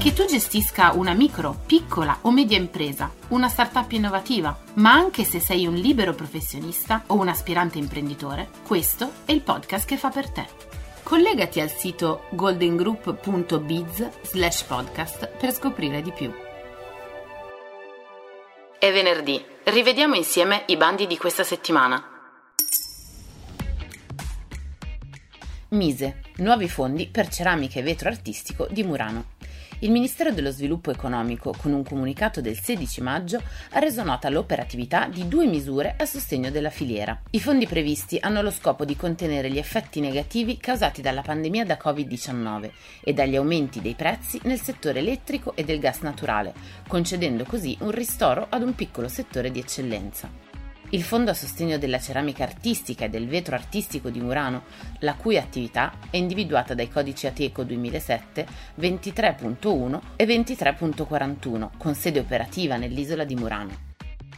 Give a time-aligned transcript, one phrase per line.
[0.00, 5.40] Che tu gestisca una micro, piccola o media impresa, una startup innovativa, ma anche se
[5.40, 10.30] sei un libero professionista o un aspirante imprenditore, questo è il podcast che fa per
[10.30, 10.46] te.
[11.02, 16.32] Collegati al sito goldengroup.biz slash podcast per scoprire di più.
[18.78, 22.02] È venerdì, rivediamo insieme i bandi di questa settimana.
[25.68, 29.38] Mise, nuovi fondi per ceramica e vetro artistico di Murano.
[29.82, 35.08] Il Ministero dello Sviluppo Economico, con un comunicato del 16 maggio, ha reso nota l'operatività
[35.08, 37.18] di due misure a sostegno della filiera.
[37.30, 41.78] I fondi previsti hanno lo scopo di contenere gli effetti negativi causati dalla pandemia da
[41.82, 42.70] Covid-19
[43.00, 46.52] e dagli aumenti dei prezzi nel settore elettrico e del gas naturale,
[46.86, 50.49] concedendo così un ristoro ad un piccolo settore di eccellenza.
[50.92, 54.64] Il Fondo a sostegno della ceramica artistica e del vetro artistico di Murano,
[55.00, 58.46] la cui attività è individuata dai codici Ateco 2007
[58.80, 63.89] 23.1 e 23.41, con sede operativa nell'isola di Murano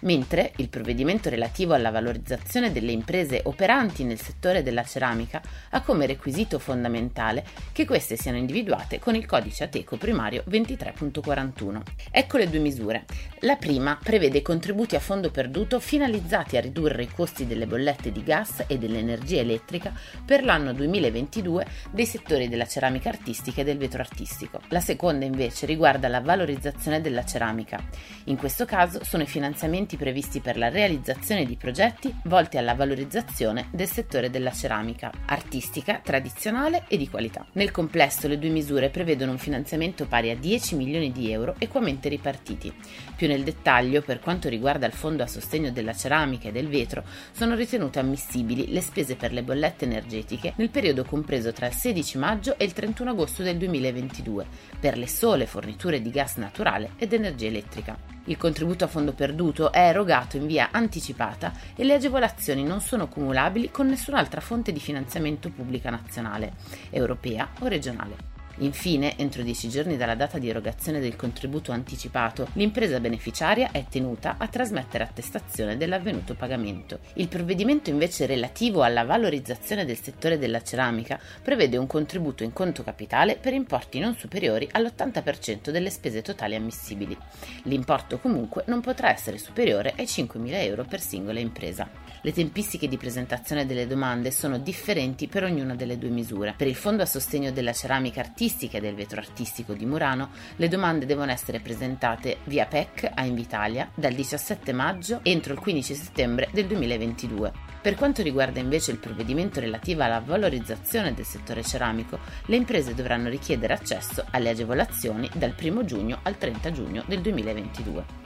[0.02, 6.06] mentre il provvedimento relativo alla valorizzazione delle imprese operanti nel settore della ceramica ha come
[6.06, 11.80] requisito fondamentale che queste siano individuate con il codice Ateco primario 23.41.
[12.10, 13.04] Ecco le due misure.
[13.40, 18.22] La prima prevede contributi a fondo perduto finalizzati a ridurre i costi delle bollette di
[18.22, 19.92] gas e dell'energia elettrica
[20.24, 24.60] per l'anno 2022 dei settori della ceramica artistica e del vetro artistico.
[24.68, 27.82] La seconda invece riguarda la valorizzazione della ceramica.
[28.24, 32.74] In questo caso sono i finanziamenti investimenti previsti per la realizzazione di progetti volti alla
[32.74, 37.46] valorizzazione del settore della ceramica, artistica, tradizionale e di qualità.
[37.52, 42.08] Nel complesso le due misure prevedono un finanziamento pari a 10 milioni di euro equamente
[42.08, 42.72] ripartiti.
[43.16, 47.04] Più nel dettaglio, per quanto riguarda il fondo a sostegno della ceramica e del vetro,
[47.32, 52.18] sono ritenute ammissibili le spese per le bollette energetiche nel periodo compreso tra il 16
[52.18, 54.46] maggio e il 31 agosto del 2022
[54.78, 58.12] per le sole forniture di gas naturale ed energia elettrica.
[58.26, 63.08] Il contributo a fondo perduto è erogato in via anticipata e le agevolazioni non sono
[63.08, 66.52] cumulabili con nessun'altra fonte di finanziamento pubblica nazionale,
[66.90, 68.31] europea o regionale.
[68.62, 74.36] Infine, entro 10 giorni dalla data di erogazione del contributo anticipato, l'impresa beneficiaria è tenuta
[74.38, 77.00] a trasmettere attestazione dell'avvenuto pagamento.
[77.14, 82.84] Il provvedimento invece relativo alla valorizzazione del settore della ceramica prevede un contributo in conto
[82.84, 87.18] capitale per importi non superiori all'80% delle spese totali ammissibili.
[87.64, 91.90] L'importo comunque non potrà essere superiore ai 5.000 euro per singola impresa.
[92.20, 96.54] Le tempistiche di presentazione delle domande sono differenti per ognuna delle due misure.
[96.56, 100.30] Per il fondo a sostegno della ceramica artistica artistica e del vetro artistico di Murano,
[100.56, 105.94] le domande devono essere presentate via PEC a Invitalia dal 17 maggio entro il 15
[105.94, 107.52] settembre del 2022.
[107.80, 113.28] Per quanto riguarda invece il provvedimento relativo alla valorizzazione del settore ceramico, le imprese dovranno
[113.28, 118.20] richiedere accesso alle agevolazioni dal 1 giugno al 30 giugno del 2022.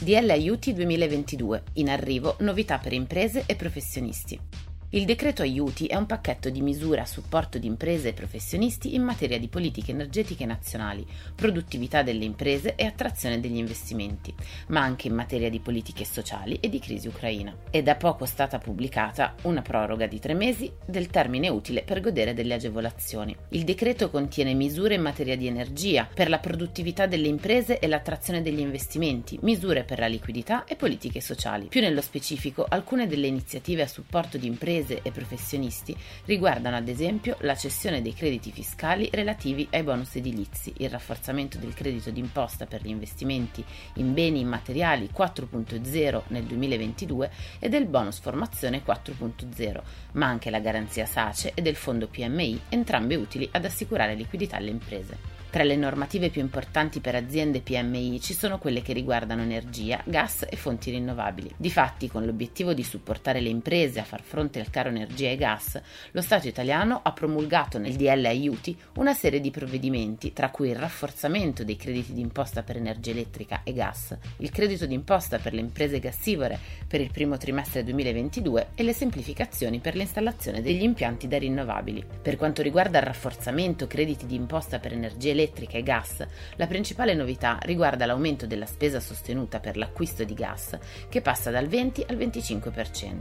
[0.00, 1.62] DL Aiuti 2022.
[1.74, 4.69] In arrivo novità per imprese e professionisti.
[4.92, 9.04] Il decreto aiuti è un pacchetto di misure a supporto di imprese e professionisti in
[9.04, 14.34] materia di politiche energetiche nazionali, produttività delle imprese e attrazione degli investimenti,
[14.70, 17.56] ma anche in materia di politiche sociali e di crisi ucraina.
[17.70, 22.34] È da poco stata pubblicata una proroga di tre mesi del termine utile per godere
[22.34, 23.36] delle agevolazioni.
[23.50, 28.42] Il decreto contiene misure in materia di energia, per la produttività delle imprese e l'attrazione
[28.42, 31.68] degli investimenti, misure per la liquidità e politiche sociali.
[31.68, 36.88] Più nello specifico, alcune delle iniziative a supporto di imprese imprese e professionisti riguardano ad
[36.88, 42.66] esempio la cessione dei crediti fiscali relativi ai bonus edilizi, il rafforzamento del credito d'imposta
[42.66, 49.80] per gli investimenti in beni immateriali 4.0 nel 2022 e del bonus formazione 4.0,
[50.12, 54.70] ma anche la garanzia SACE e del fondo PMI, entrambe utili ad assicurare liquidità alle
[54.70, 55.39] imprese.
[55.50, 60.46] Tra le normative più importanti per aziende PMI ci sono quelle che riguardano energia, gas
[60.48, 61.52] e fonti rinnovabili.
[61.56, 65.80] Difatti, con l'obiettivo di supportare le imprese a far fronte al caro energia e gas,
[66.12, 70.76] lo Stato italiano ha promulgato nel DL aiuti una serie di provvedimenti, tra cui il
[70.76, 75.98] rafforzamento dei crediti d'imposta per energia elettrica e gas, il credito d'imposta per le imprese
[75.98, 82.04] gassivore per il primo trimestre 2022 e le semplificazioni per l'installazione degli impianti da rinnovabili.
[82.22, 86.24] Per quanto riguarda il rafforzamento crediti d'imposta per energia elettrica, elettrica e gas,
[86.56, 90.78] la principale novità riguarda l'aumento della spesa sostenuta per l'acquisto di gas,
[91.08, 93.18] che passa dal 20 al 25%.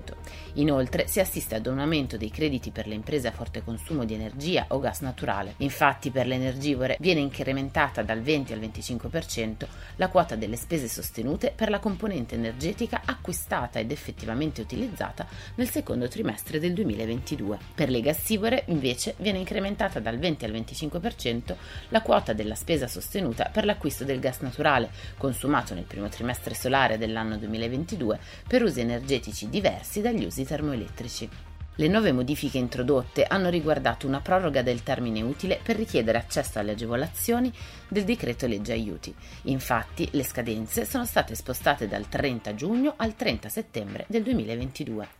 [0.54, 4.13] Inoltre si assiste ad un aumento dei crediti per le imprese a forte consumo di
[4.13, 5.54] energia o gas naturale.
[5.57, 11.54] Infatti per le energivore viene incrementata dal 20 al 25% la quota delle spese sostenute
[11.56, 15.25] per la componente energetica acquistata ed effettivamente utilizzata
[15.56, 17.57] nel secondo trimestre del 2022.
[17.75, 21.56] Per le gassivore invece viene incrementata dal 20 al 25%
[21.89, 26.98] la quota della spesa sostenuta per l'acquisto del gas naturale consumato nel primo trimestre solare
[26.98, 31.30] dell'anno 2022 per usi energetici diversi dagli usi termoelettrici.
[31.76, 36.72] Le nuove modifiche introdotte hanno riguardato una proroga del termine utile per richiedere accesso alle
[36.72, 37.54] agevolazioni
[37.88, 39.14] del decreto legge aiuti.
[39.44, 45.19] Infatti, le scadenze sono state spostate dal 30 giugno al 30 settembre del 2022.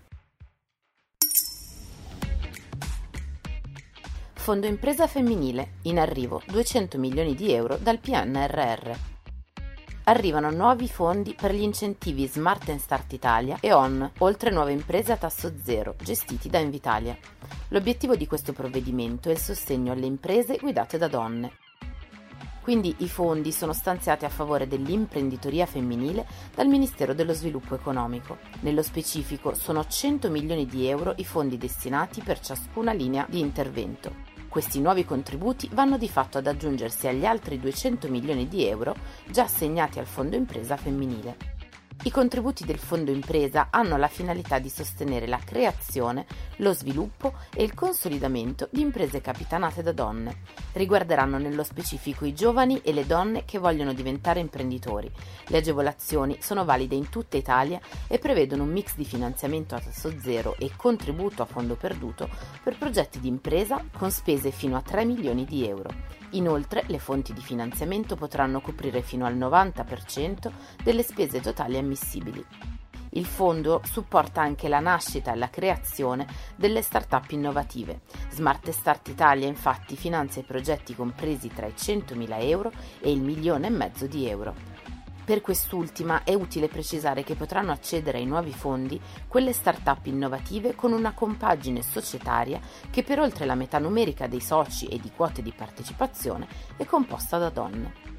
[4.49, 8.91] Fondo Impresa Femminile, in arrivo 200 milioni di euro dal PNRR.
[10.05, 15.11] Arrivano nuovi fondi per gli incentivi Smart and Start Italia e ON, oltre nuove imprese
[15.11, 17.15] a tasso zero, gestiti da Invitalia.
[17.67, 21.51] L'obiettivo di questo provvedimento è il sostegno alle imprese guidate da donne.
[22.63, 26.25] Quindi i fondi sono stanziati a favore dell'imprenditoria femminile
[26.55, 28.39] dal Ministero dello Sviluppo Economico.
[28.61, 34.28] Nello specifico sono 100 milioni di euro i fondi destinati per ciascuna linea di intervento.
[34.49, 38.95] Questi nuovi contributi vanno di fatto ad aggiungersi agli altri 200 milioni di euro
[39.29, 41.48] già assegnati al Fondo Impresa Femminile.
[42.01, 46.25] I contributi del Fondo Impresa hanno la finalità di sostenere la creazione,
[46.57, 50.37] lo sviluppo e il consolidamento di imprese capitanate da donne.
[50.71, 55.11] Riguarderanno nello specifico i giovani e le donne che vogliono diventare imprenditori.
[55.47, 60.13] Le agevolazioni sono valide in tutta Italia e prevedono un mix di finanziamento a tasso
[60.21, 62.29] zero e contributo a fondo perduto
[62.63, 66.19] per progetti di impresa con spese fino a 3 milioni di euro.
[66.31, 70.51] Inoltre le fonti di finanziamento potranno coprire fino al 90%
[70.83, 72.45] delle spese totali ammissibili.
[73.13, 78.01] Il fondo supporta anche la nascita e la creazione delle start-up innovative.
[78.29, 83.67] Smart Start Italia infatti finanzia i progetti compresi tra i 100.000 euro e il milione
[83.67, 84.69] e mezzo di euro.
[85.29, 90.91] Per quest'ultima è utile precisare che potranno accedere ai nuovi fondi quelle start-up innovative con
[90.91, 92.59] una compagine societaria
[92.89, 96.47] che per oltre la metà numerica dei soci e di quote di partecipazione
[96.77, 98.19] è composta da donne.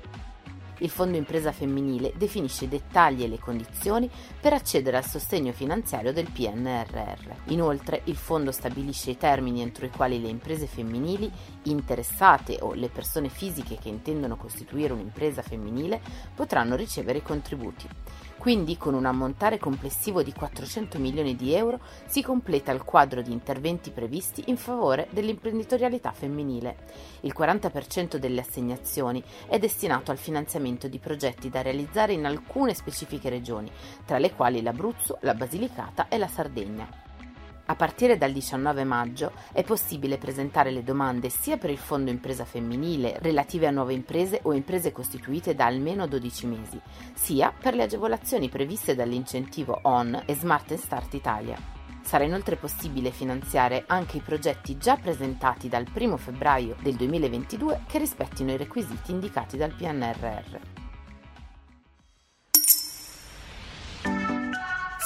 [0.82, 4.10] Il Fondo Impresa Femminile definisce i dettagli e le condizioni
[4.40, 7.32] per accedere al sostegno finanziario del PNRR.
[7.46, 11.30] Inoltre, il Fondo stabilisce i termini entro i quali le imprese femminili
[11.64, 16.00] interessate o le persone fisiche che intendono costituire un'impresa femminile
[16.34, 17.86] potranno ricevere i contributi.
[18.40, 23.32] Quindi con un ammontare complessivo di 400 milioni di euro si completa il quadro di
[23.32, 26.76] interventi previsti in favore dell'imprenditorialità femminile.
[27.20, 33.28] Il 40% delle assegnazioni è destinato al finanziamento di progetti da realizzare in alcune specifiche
[33.28, 33.70] regioni,
[34.06, 37.09] tra le quali l'Abruzzo, la Basilicata e la Sardegna.
[37.70, 42.44] A partire dal 19 maggio è possibile presentare le domande sia per il Fondo Impresa
[42.44, 46.80] Femminile relative a nuove imprese o imprese costituite da almeno 12 mesi,
[47.14, 51.56] sia per le agevolazioni previste dall'incentivo ON e Smart Start Italia.
[52.02, 57.98] Sarà inoltre possibile finanziare anche i progetti già presentati dal 1 febbraio del 2022 che
[57.98, 60.89] rispettino i requisiti indicati dal PNRR.